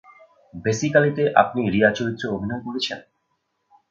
Basic 0.53 0.93
আলীতে 0.95 1.23
আপনি 1.41 1.61
রিয়া 1.69 1.89
চরিত্রে 1.91 2.27
অভিনয় 2.29 2.61
করেছেন? 2.65 2.99